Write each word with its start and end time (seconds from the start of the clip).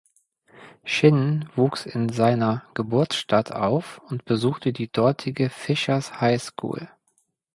Chinn 0.83 1.47
wuchs 1.55 1.85
in 1.85 2.09
seiner 2.09 2.63
Geburtsstadt 2.73 3.51
auf 3.51 4.01
und 4.09 4.25
besuchte 4.25 4.73
die 4.73 4.91
dortige 4.91 5.51
Fishers 5.51 6.19
High 6.21 6.41
School. 6.41 6.89